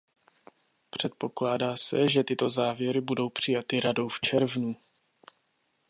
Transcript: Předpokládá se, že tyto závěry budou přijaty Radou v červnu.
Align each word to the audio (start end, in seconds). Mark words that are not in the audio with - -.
Předpokládá 0.89 1.75
se, 1.75 2.07
že 2.07 2.23
tyto 2.23 2.49
závěry 2.49 3.01
budou 3.01 3.29
přijaty 3.29 3.79
Radou 3.79 4.07
v 4.07 4.19
červnu. 4.21 4.75